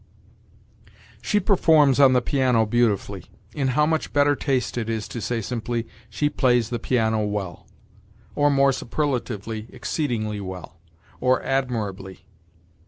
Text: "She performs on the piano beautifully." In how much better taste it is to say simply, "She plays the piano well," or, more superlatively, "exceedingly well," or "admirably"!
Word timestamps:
"She 1.21 1.39
performs 1.39 1.99
on 1.99 2.13
the 2.13 2.23
piano 2.23 2.65
beautifully." 2.65 3.25
In 3.53 3.67
how 3.77 3.85
much 3.85 4.11
better 4.11 4.35
taste 4.35 4.75
it 4.75 4.89
is 4.89 5.07
to 5.09 5.21
say 5.21 5.41
simply, 5.41 5.85
"She 6.09 6.27
plays 6.27 6.71
the 6.71 6.79
piano 6.79 7.23
well," 7.23 7.67
or, 8.33 8.49
more 8.49 8.71
superlatively, 8.73 9.67
"exceedingly 9.71 10.41
well," 10.41 10.79
or 11.19 11.43
"admirably"! 11.43 12.25